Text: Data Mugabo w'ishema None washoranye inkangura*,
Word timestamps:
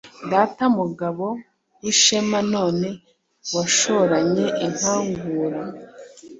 Data 0.31 0.63
Mugabo 0.77 1.25
w'ishema 1.81 2.39
None 2.53 2.87
washoranye 3.55 4.45
inkangura*, 4.65 5.61